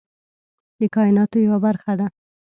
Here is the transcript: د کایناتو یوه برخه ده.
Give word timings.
د 0.79 0.81
کایناتو 0.95 1.37
یوه 1.45 1.59
برخه 1.65 1.93
ده. 1.99 2.07